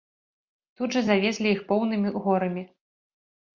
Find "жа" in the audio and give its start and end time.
0.97-1.01